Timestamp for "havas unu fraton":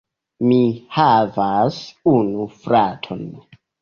0.95-3.23